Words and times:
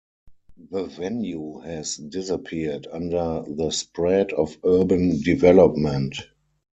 The 0.71 0.85
venue 0.85 1.59
has 1.59 1.97
disappeared 1.97 2.87
under 2.91 3.43
the 3.47 3.69
spread 3.69 4.33
of 4.33 4.57
urban 4.63 5.21
development. 5.21 6.15